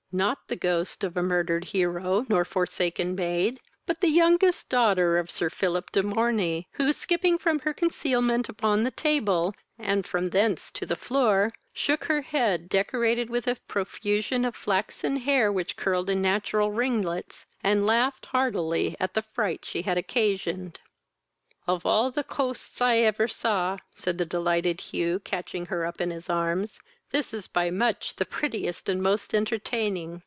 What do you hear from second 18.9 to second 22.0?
at the fright she had occasioned. "Of